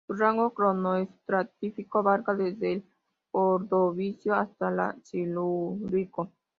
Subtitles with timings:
[0.07, 2.85] Su rango cronoestratigráfico abarca desde el
[3.31, 6.31] Ordovícico hasta la Silúrico.